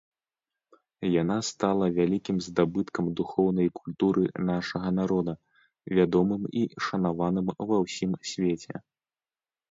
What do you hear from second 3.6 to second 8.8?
культуры нашага народа, вядомым і шанаваным ва ўсім свеце.